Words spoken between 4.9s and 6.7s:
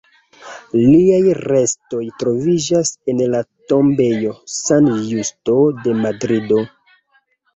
Justo de Madrido.